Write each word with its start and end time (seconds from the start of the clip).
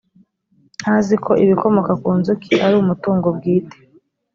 ntazi 0.81 1.15
ko 1.25 1.31
ibikomoka 1.43 1.91
ku 2.01 2.09
nzuki 2.19 2.51
ari 2.65 2.75
umutungo 2.77 3.27
bwite 3.37 3.77